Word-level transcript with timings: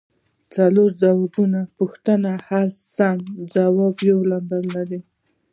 څلور 0.55 0.89
ځوابه 1.01 1.61
پوښتنې 1.77 2.33
هر 2.47 2.67
سم 2.95 3.17
ځواب 3.53 3.95
یوه 4.09 4.23
نمره 4.31 4.61
لري 4.75 4.99